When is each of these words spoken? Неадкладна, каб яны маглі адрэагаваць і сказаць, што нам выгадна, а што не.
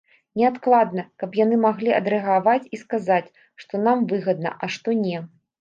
Неадкладна, 0.39 1.03
каб 1.23 1.37
яны 1.41 1.59
маглі 1.67 1.93
адрэагаваць 1.99 2.69
і 2.77 2.81
сказаць, 2.85 3.33
што 3.65 3.73
нам 3.89 3.97
выгадна, 4.15 4.59
а 4.63 4.73
што 4.79 5.01
не. 5.05 5.17